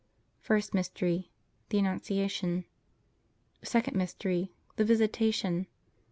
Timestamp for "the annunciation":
1.69-2.65